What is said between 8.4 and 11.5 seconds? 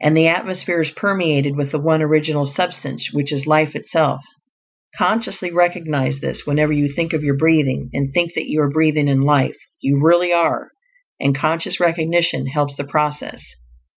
you are breathing in life; you really are, and